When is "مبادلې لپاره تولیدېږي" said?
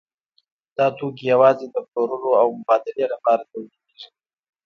2.59-4.09